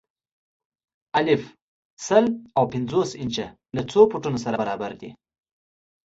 [1.19, 1.43] الف:
[2.07, 2.25] سل
[2.57, 5.09] او پنځوس انچه له څو فوټو سره برابر دي؟